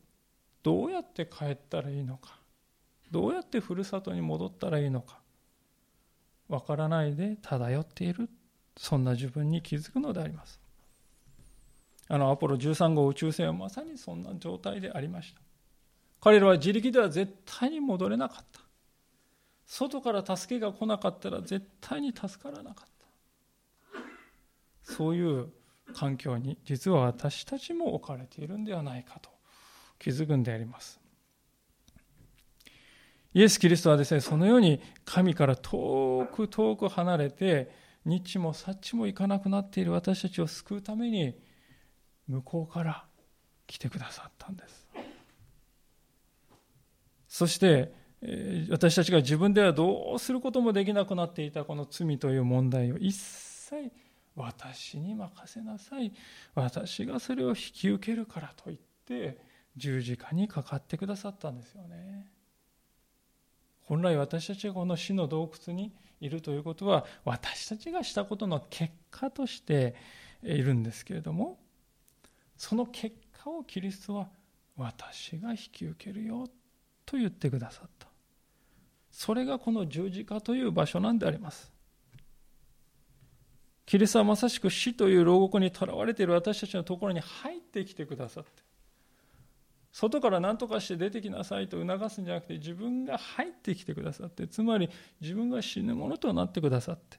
[0.62, 2.38] どうやって帰ったらいいのか
[3.10, 5.20] どうやってふるさとに戻ったらいいのか
[6.48, 8.28] わからないで漂っている
[8.76, 10.60] そんな自分に気づくのであります。
[12.08, 15.40] あのアポロ13号宇宙船はまさにそんな状態でありました。
[16.20, 18.60] 彼らは自力では絶対に戻れなかった。
[19.66, 22.88] 外から助けが来なかったら絶対に助からなかっ
[24.84, 24.92] た。
[24.92, 25.48] そういう
[25.94, 29.30] 環境に実は私たちも置かれているんではないかと
[29.98, 31.00] 気づくんであります。
[33.34, 37.70] イエス・キリストはですね、そのように神から遠く遠く離れて、
[38.06, 41.34] 日もさっちもいかなくなっている私たちを救うために、
[42.28, 43.04] 向こうから
[43.66, 44.88] 来てくださったんです。
[47.28, 47.92] そして、
[48.70, 53.92] 私たちが自分ではどうすることもできなくなっていたこの罪という問題を一切
[54.34, 56.12] 私に任せなさい。
[56.54, 59.38] 私がそれを引き受けるからと言って
[59.76, 62.30] 十字架にかかってくださったんですよね。
[63.82, 69.94] 本来私たちがこの死の洞窟にいるということは私たちがしたことの結果として
[70.42, 71.58] いるんですけれども
[72.56, 74.28] その結果をキリストは
[74.76, 76.48] 私が引き受けるよ
[77.04, 78.08] と言ってくださった。
[79.10, 81.72] それがこの十字架という場所なんであります。
[83.86, 88.50] キリストはまさしく死という牢獄にとらわれている私たちのところに入ってきてくださって、
[89.92, 94.90] 外から何とかして出てきなさいと促すんじゃなくて、自分が入ってきてくださって、つまり
[95.20, 97.18] 自分が死ぬものとなってくださって、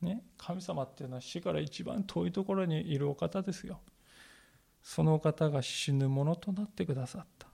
[0.00, 3.80] ね、神様っていうのは死から一番遠いところにいるお方ですよ。
[4.82, 7.46] その方が死ぬものとなってくださった。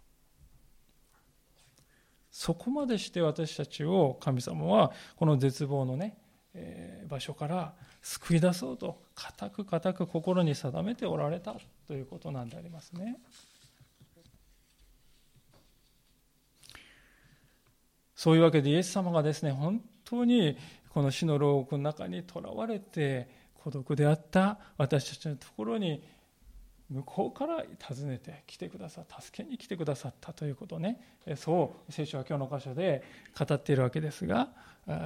[2.30, 6.18] そこまでして私たちを神様はこの絶望のね、
[6.52, 13.16] えー、場所から救い出そうと固く固く心に定めておられたということなんでありますね。
[18.14, 20.56] そういうわけでイエス様がですね本当に
[20.90, 26.02] この死の牢獄の中にとらわれて孤独であった私たちのところに
[26.88, 31.00] 向こうから訪ねてきてくださった助けに来てくださったということね。
[31.36, 33.02] そう聖書は今日の箇所で
[33.36, 34.50] 語っているわけですが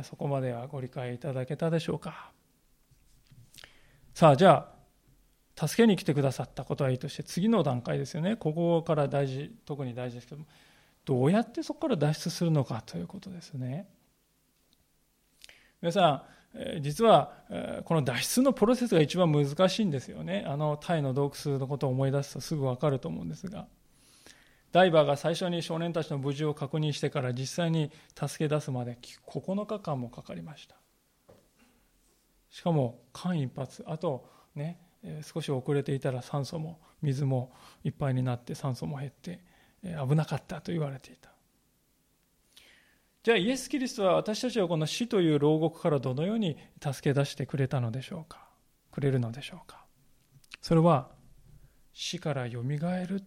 [0.02, 2.32] そこまではご理解いただけたでしょうか。
[4.14, 4.68] さあじゃ
[5.56, 8.36] あ助けに来てくださったことはいいとして次の段階ですよね。
[8.36, 10.46] ここから大事特に大事ですけども。
[11.06, 13.88] どうやってそこから脱出するのかということですね。
[15.80, 16.22] 皆さん
[16.80, 17.32] 実は
[17.84, 20.44] この脱出のプロセスが一番難しいんですよね。
[20.46, 23.66] あのタイの洞窟のことを思い出すとすぐ分かると思うんですが。
[24.72, 30.76] ダイバーが最初に少年たちの無事を確認してから実際に助け出すまで9日間もかかりました。
[32.50, 33.68] しかも間一髪。
[33.86, 34.78] あとね
[35.22, 37.52] 少し遅れていたら酸素も水も
[37.84, 39.40] いっぱいになって酸素も減って
[39.82, 41.29] 危なかったと言われていた。
[43.22, 48.48] じゃあイエス・キリストは私たちをこの死という牢獄からどのように助け出してくれたのでしょうか？
[48.90, 49.84] くれるのでしょうか？
[50.62, 51.10] それは
[51.92, 53.22] 死からよみがえる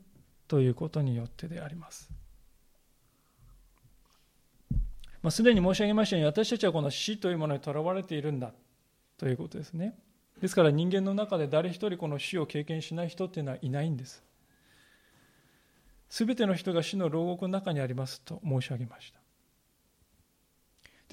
[0.47, 2.09] ということによってであります。
[5.21, 8.51] まあ、すでに申し上げましたように私たちはこの死というものにとらわれているんだ
[9.17, 9.95] ということですね。
[10.41, 14.23] ですから人間の中で誰一人この死を経験しない人っていうのはいないんです。
[16.09, 19.22] すべての人が死の牢獄の中にありますと申し上げました。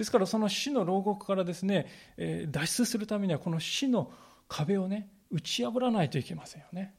[0.01, 1.87] ですからその死の牢獄からですね、
[2.17, 4.11] え脱出するためにはこの死の
[4.49, 6.95] 壁をね打ち破らないといけませんよね。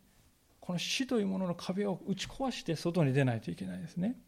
[0.59, 4.19] この死というものの壁を打ち壊して外に出ないといけないですね。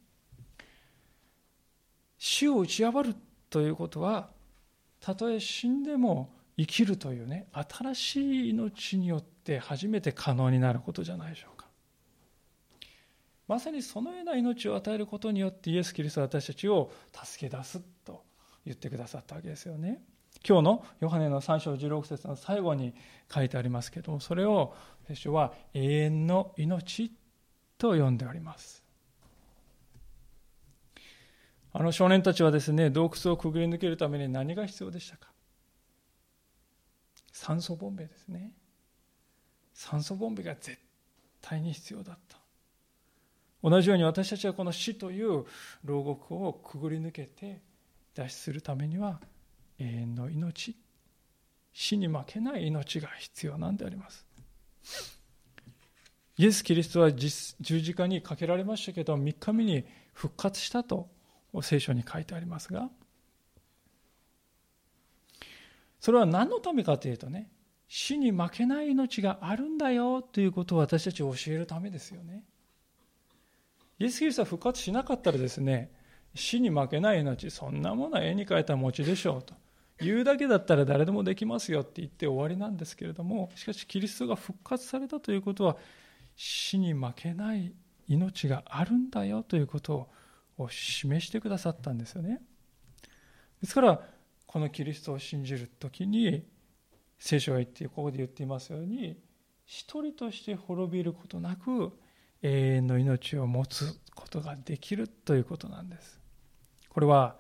[2.18, 3.16] 死を打ち破る
[3.52, 4.32] ということは
[5.00, 11.68] たとえ死んでも生きるというね新しい命によって初めて可能になることじゃないでしょうか
[13.48, 18.33] まさにそのような命を与えることによってイエス・キリストは私たちを助け出すと
[18.66, 20.02] 言ってくださったわけですよね。
[20.48, 22.94] 今日のヨハネの3章16節の最後に
[23.34, 24.76] 書いてありますけどもそれを
[25.08, 27.14] 聖書は永遠の命
[27.78, 28.84] と呼んでおります。
[31.72, 35.32] あの少年たちはですね洞窟をくぐり抜けるために何が必要でしたか？
[37.32, 38.52] 酸素ボンベですね。
[39.74, 40.78] 酸素ボンベが絶
[41.42, 42.38] 対に必要だった。
[43.64, 45.46] 同じように私たちはこの死という
[45.84, 47.62] 牢獄をくぐり抜けて
[48.14, 49.20] 脱出するためには
[49.80, 50.76] 永遠の命
[51.74, 54.26] 死に負けない命が必要なんであります。
[56.38, 61.10] イエス・キリストは十字架にかけられましたけど3日目に復活したと
[61.62, 62.90] 聖書に書いてありますが
[66.00, 67.50] それは何のためかというとね
[67.88, 72.44] 死に負けない命があるんだよということを私たちを教えるためですよね。
[74.00, 75.92] イエス・キリストは復活しなかったらですね
[76.36, 79.54] 死に負けない命そんなものは絵に描いた餅でしょうと。
[80.00, 85.78] 言うだけだったら誰でもできますよって言って終わりなんですけれどもしかしキリストが復活されたということは
[86.36, 87.74] 死に負けない
[88.08, 90.10] 命があるんだよということ
[90.58, 92.42] を示してくださったんですよね。
[93.62, 94.02] ですから
[94.46, 96.44] このキリストを信じる時に
[97.18, 99.18] 聖書が言ってここで言っていますように
[99.66, 101.94] 一人として滅びることなく
[102.42, 106.23] 永遠の命を持つことができるということなんです。
[106.94, 107.36] これは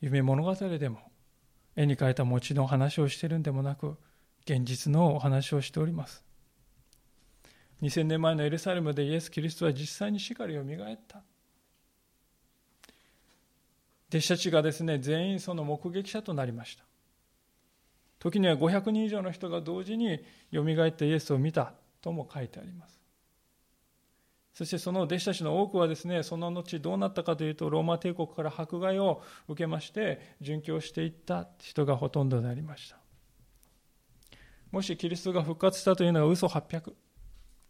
[0.00, 0.98] 夢物語でも
[1.76, 3.96] 絵に描いた餅の話をしているんでもなく
[4.44, 6.24] 現実のお話をしております。
[7.82, 11.22] 2000年前のエルサレムでイエス・キリストは実際に死からよみがえった。
[14.08, 16.84] 弟子たちがですね全員その目撃者となりました。
[18.18, 20.18] 時には500人以上の人が同時に
[20.50, 22.97] よみがえってイエスを見たとも書いてあります。
[24.58, 32.98] そしてその弟子たちの多くはですね、その後どうなったかというと、ローマ帝国から迫害を受けまして、殉教していった人がほとんどでありました。
[34.72, 36.92] もしキリストが復活したというのが嘘800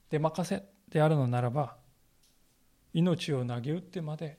[0.08, 1.76] で任せであるのならば、
[2.94, 4.38] 命を投げ打ってまで、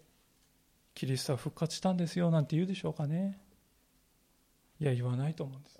[0.96, 3.40] キリストは復活したんですよなんて言うでしょうかね。
[4.80, 5.80] いや、言わないと思うんです。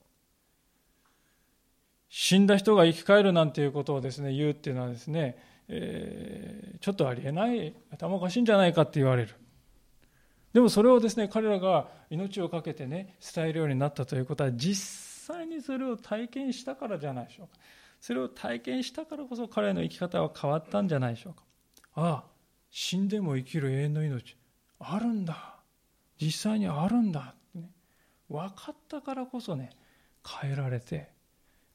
[2.10, 9.36] 死んだ人が生き返るなんていうことをですね、言うっていうのはですね、えー、ちょっとありえない、頭おかしいんじゃないかって言われる。
[10.54, 17.54] でもそれをですね、彼らが命を懸けてね、伝えるようになったということは、実際にそれを体験したからじゃないでしょうか。
[18.00, 21.44] それを体験したからこそ彼の生き方は変わったんじゃないでしょうか。
[21.94, 22.24] ああ、
[22.72, 24.38] 死んでも生きる永遠の命、
[24.80, 25.60] あるんだ。
[26.20, 27.60] 実際にあるんだって。
[27.60, 27.72] ね、
[28.28, 29.70] 分かったからこそね、
[30.42, 31.12] 変えられて、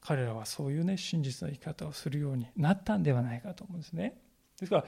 [0.05, 4.15] 彼らはそういうね、真実の生き方をするようになったんではないかと思うんですね。
[4.59, 4.85] ですから、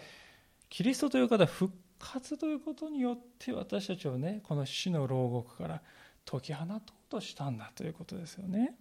[0.70, 5.82] キリストという方は復活ということによって私たちをね、この死の牢獄から
[6.24, 8.76] 解き放とうとしたんだということですよね。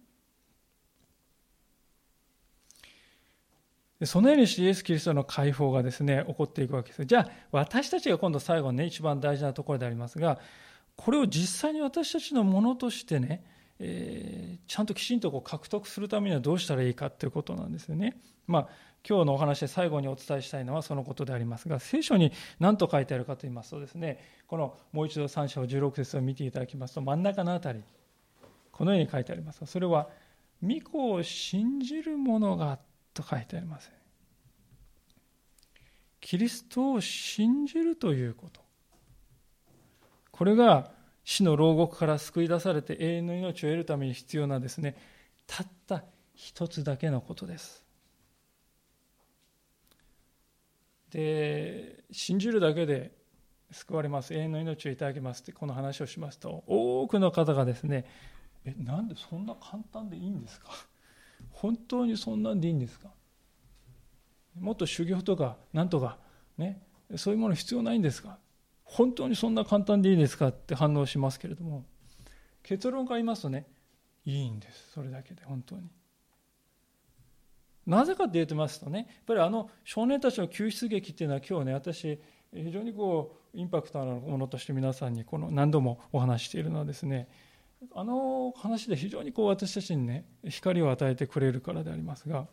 [4.05, 7.03] そのようにしてイエス・キリストの解放がですね、起こっていくわけです。
[7.05, 10.39] じゃあ、私たちが今度最後ね、一番大事なところでありますが、
[10.95, 13.43] これを実際に私たちのものとしてね、
[13.79, 18.19] えー、ちゃんときちんとこう獲得するためにはどうしたらいいかということなんですよね。
[18.47, 18.69] まあ、
[19.07, 27.83] 今日のお話で最後にお伝えしたいのはそのことでありますが、聖書に何と書いてあるかと言いますとですね、このもう一度三章16節を見ていただきますと、真ん中のあたり、
[28.71, 30.09] このように書いてありますそれは、
[30.63, 32.79] 御子を信じる者が
[33.13, 33.91] と書いてあります。
[36.19, 38.61] キリストを信じるということ。
[40.31, 40.91] これが
[41.29, 44.95] 死の牢獄から救い出されて永遠の命を得るために必要なですね、
[45.45, 47.83] たった一つだけのことです。
[51.11, 53.11] で、信じるだけで
[53.71, 58.05] 救われます、永遠の命をいただきますってこの話をしますと、多くの方がですね、
[58.63, 60.69] え、なんでそんな簡単でいいんですか？
[61.51, 63.09] 本当にそんなんでいいんですか？
[64.57, 66.19] もっと修行とか、なんとか、
[66.57, 66.81] ね、
[67.17, 68.37] そういうもの必要ないんですか？
[68.87, 71.85] 本当にそんな簡単でいいですかって反応しますけれども
[72.63, 73.67] 結論から言いますとね
[74.25, 75.89] いいんですそれだけで本当に。
[77.85, 82.19] なぜかって言ってますとねやっぱりあの少年たちの救出劇っていうのは今日ね私
[82.53, 87.29] 非常にこうインパクトのあるものとして皆さんにこの何度もお話しているのはですね
[87.93, 92.47] あの話で非常にこう私たちにね光を与えてくれるからでありますが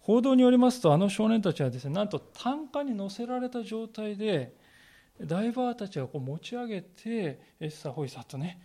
[0.00, 4.54] 報道によりますとあの少年たちはですねなんと担架に乗せられた状態で
[5.20, 8.60] ダイバーたちがこう持ち上げてエッサホイサとね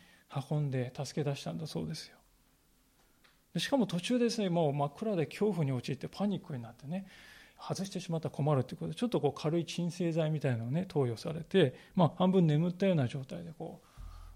[0.49, 2.15] 運んで助け出したんだそうですよ。
[3.57, 7.07] しかも途中ですねもう真っ暗で恐怖に陥ってパニックになってね
[7.59, 13.81] 外してしまったら困るということでちょっとこう軽い鎮静剤みたいなのをね投与されて、まあ、半分眠ったような状態でこ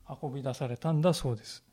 [0.10, 1.64] う運び出されたんだそうです。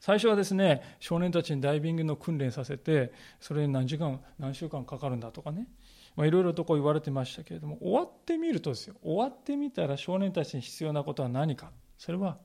[0.00, 5.68] 最初はですね少年たちにダイビングの訓練させてそれに何時間何週間かかるんだとかね
[6.16, 8.96] まあいろいろとこう言われてましたけれども終わってみるとですよ。
[9.02, 11.70] 終わってみたら少年たちに必要なことは何か。
[11.98, 12.38] それは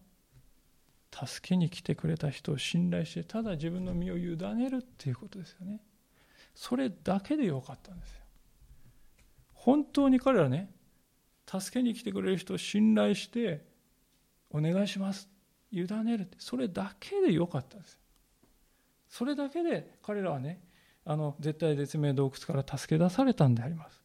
[1.11, 5.82] 助けに来てくれた人を信頼してただ自分の身を委ねるっていうことですよね。
[6.53, 8.24] それだけでよかったんですよ。
[9.53, 10.72] 本当に彼らね
[11.45, 13.65] 助けに来てくれる人を信頼して
[14.49, 15.30] お願いします。
[15.72, 16.38] 委ねるって。
[16.39, 17.99] それだけでよかったんですよ。
[19.09, 20.61] それだけで彼らはね
[21.08, 24.03] あの絶対絶命洞窟から助け出されたんであります。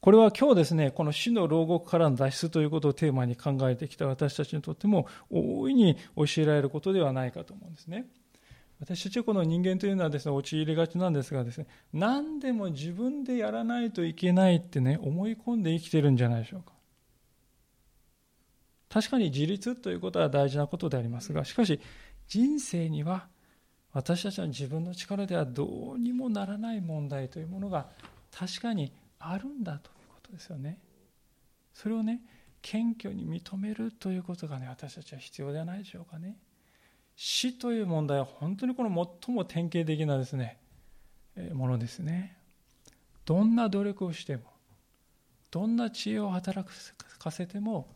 [0.00, 8.06] これは今日ですね、この死の牢獄からの脱出ということをテーマに考えてきた私たちにとっても大いに教えられることではないかと思うんですね。
[8.80, 16.72] 私たちはこの人間というのはですね、陥りがちなんですがですね、何でも自分でやらないといけないってね、思い込んで生きてるんじゃないでしょうか。
[18.88, 21.80] 確かに自立ということは大事なことでありますが、しかし
[22.28, 23.26] 人生には
[23.92, 27.88] 私たちは自分の力ではどうにもならない問題というものが
[28.30, 30.78] 確かにあるんだということですよね。
[31.72, 32.20] それをね、
[32.60, 36.36] 謙虚に認めるということがね、私たちは必要ではないでしょうかね。
[37.16, 40.58] 死という問題は本当にこの最も典型的なですね、
[41.52, 42.36] ものですね。
[43.24, 44.42] どんな努力をしても、
[45.50, 46.68] どんな知恵を働
[47.18, 47.88] かせても、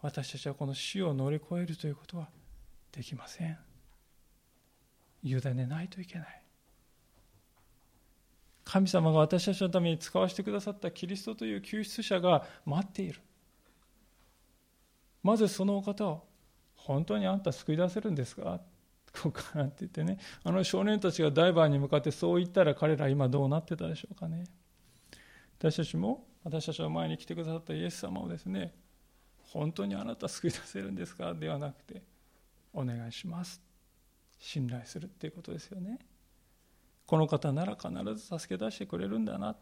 [0.00, 2.28] 私たちはこの死を乗り越えるということは
[2.92, 3.58] できません。
[5.24, 6.42] 委ねないといけない。
[8.64, 13.20] 神様が私たちのために使わせてくださったキリストという救出者が待っている。
[15.22, 16.26] まずそのお方を、
[16.76, 18.60] 本当にあんた救い出せるんですか？
[19.22, 24.44] こうかなって言ってね、あの少年たちがダイバーに向かってそう言ったら彼ら今どうなってたでしょうかね。
[25.58, 28.74] 私たちも、私たちの前に来てくださったイエス様をですね、
[29.52, 31.32] 本当にあなた救い出せるんですか？
[31.32, 32.02] ではなくて、
[32.74, 33.62] お願いします。
[34.38, 35.98] 信頼するっていうことですよね
[37.06, 39.56] この方なら必ず助け出してくれるんだな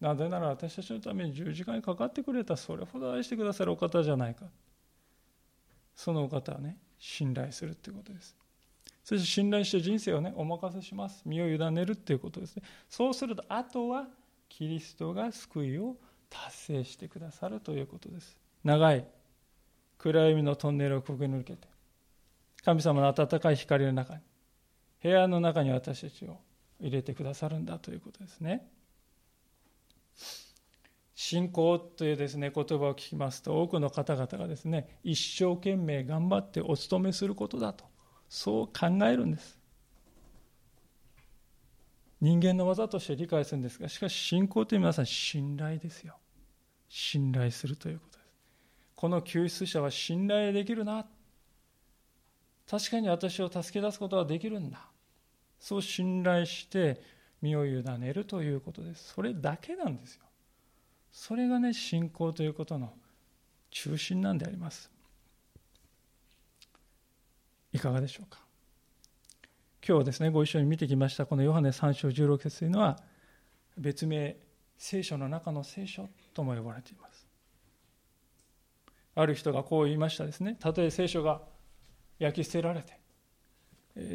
[0.00, 4.46] なぜなら私たちのために十字架にかかってくれたそれほど愛してくださるお方じゃないか
[5.94, 8.36] そのお方はね信頼するっていうことです
[9.04, 11.22] そして信頼して人生をね、お任せします。
[11.26, 12.62] 身を委ねるっていうことですね。
[12.88, 14.06] そうすると、あとは
[14.48, 15.96] キリストが救いを
[16.30, 18.34] 達成してくださるということです。
[18.64, 19.06] 長い
[19.98, 21.68] 暗闇のトンネルをくぐり抜けて、
[22.64, 24.20] 神様の温かい光の中に、
[25.02, 26.38] 部屋の中に私たちを
[26.80, 28.66] 入れてくださるんだということですね。
[31.14, 37.84] 信仰というですね言葉を聞きますと多くの方々がですね一生懸命頑張ってお勤めすることだと
[38.28, 39.58] そう考えるんです。
[42.20, 46.16] 人間の技として理解するんですがしかし信仰という皆さん信頼ですよ。
[46.88, 48.30] 信頼するということです。
[48.94, 51.06] この救出者は信頼できるな
[52.70, 54.86] 確かに私を助け出すことができるんだ。
[55.58, 57.00] そう信頼して
[57.42, 59.12] 身を委ねるということです。
[59.14, 60.24] それだけなんですよ。
[61.12, 62.92] それがね信仰ということの
[63.70, 64.90] 中心なんであります。
[67.72, 68.40] いかがでしょうか。
[69.86, 72.98] 今日ですねご一緒に見てきましたこのヨハネ3章16節というのは
[73.76, 74.36] 別名
[74.78, 77.26] 聖書の中の聖書とも呼ばれています。
[79.16, 80.56] ある人がこう言いましたですね。
[80.58, 81.42] たとえ聖書が
[82.24, 82.98] 焼き捨てられて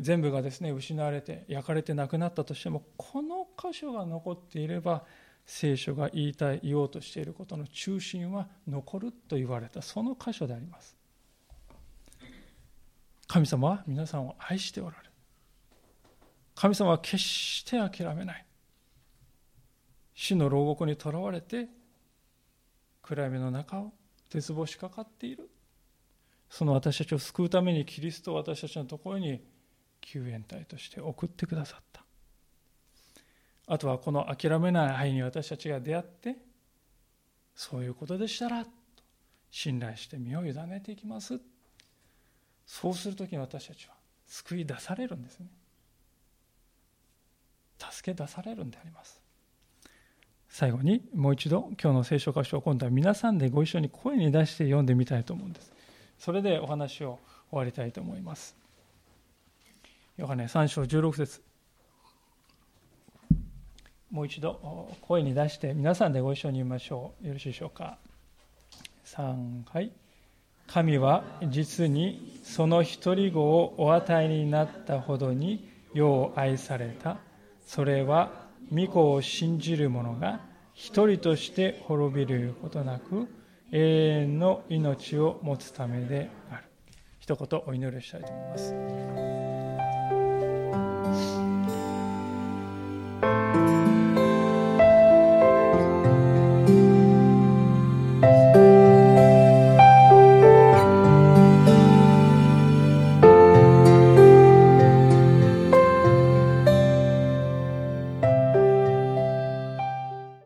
[0.01, 5.03] 全部がですね失われて焼かれてなくなったとしてもこの箇所が残っていれば
[5.45, 10.95] 聖書が言いたい言おうとしていることの中心は残ると言われたその箇所であります。
[13.27, 15.11] 神様は皆さんを愛しておられる。
[16.55, 18.45] 神様は決して諦めない。
[20.13, 21.67] 死の牢獄にとらわれて
[23.01, 23.93] 暗闇の中を
[24.29, 25.49] 絶望しかかっている。
[26.49, 29.41] その私たちを救うためにキリストを私たちのところに
[30.01, 32.03] 救援隊として送ってくださった。
[33.67, 36.37] あとはこの諦めない愛に私たちが出会って
[37.53, 38.65] そういうことでしたら
[39.51, 41.39] 信頼して身を委ねていきます。
[42.65, 43.93] そうするときに私たちは
[44.25, 45.47] 救い出されるんですね。
[47.79, 49.21] 助け出されるんであります。
[50.49, 55.71] 最後にもう一度今日の聖書箇所を今度は皆さんでご一緒に声に出して読んでみたいと思うんです。
[56.19, 57.17] それでお話を
[57.49, 58.55] 終わりたいと思います。
[60.17, 61.41] ヨハネ3章16節。
[64.11, 67.27] もう一度声に出して皆さんでご一緒に言いましょう。
[67.27, 67.97] よろしいでしょうか。
[69.05, 69.91] 3はい。
[70.67, 77.17] 神は実にその一人子をお与えになったほどに世を愛された。
[77.65, 78.31] それは
[78.71, 80.41] 御子を信じる者が
[80.73, 83.27] 一人として滅びることなく
[83.71, 86.63] 永遠の命を持つためである。
[87.19, 89.48] 一言お祈りしたいと思います。